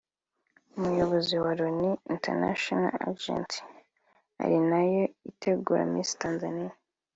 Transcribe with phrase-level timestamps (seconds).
[0.77, 3.59] umuyobozi wa Lino International Agency
[4.43, 6.73] ari nayo itegura Miss Tanzania